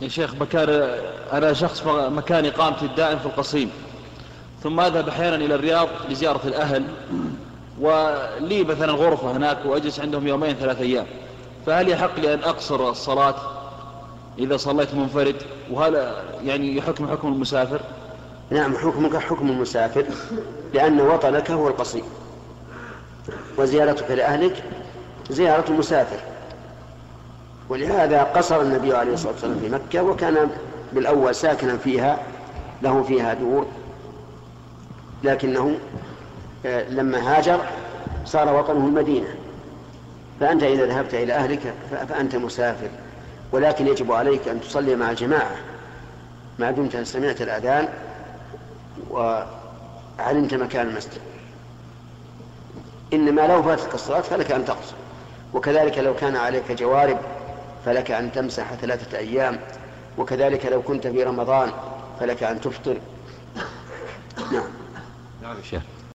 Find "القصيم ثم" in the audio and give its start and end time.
3.26-4.80